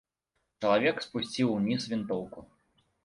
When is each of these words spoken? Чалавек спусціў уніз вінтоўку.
Чалавек 0.63 0.97
спусціў 1.07 1.53
уніз 1.59 1.81
вінтоўку. 1.93 2.39